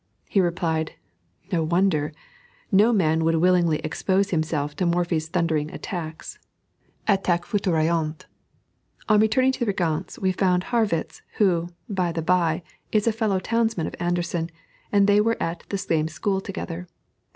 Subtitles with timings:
[0.27, 0.93] He replied,
[1.51, 2.11] "No wonder;
[2.71, 6.39] no man would willingly expose himself to Morphy's thundering attacks,"
[7.07, 8.25] [attaques foudroyantes.]
[9.07, 13.37] On returning to the Régence, we found Harrwitz, who, by the bye, is a fellow
[13.39, 14.49] townsman of Anderssen,
[14.91, 16.87] and they were at the same school together.